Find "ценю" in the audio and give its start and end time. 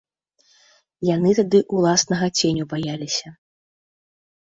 2.41-2.63